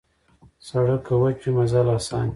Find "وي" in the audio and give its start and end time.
1.49-1.51, 2.27-2.29